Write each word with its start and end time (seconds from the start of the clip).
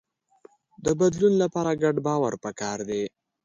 د 0.85 0.87
بدلون 0.99 1.33
لپاره 1.43 1.79
ګډ 1.83 1.95
باور 2.07 2.33
پکار 2.43 2.77
دی. 2.89 3.03